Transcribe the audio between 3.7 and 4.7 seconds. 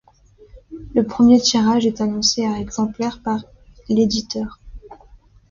l'éditeur.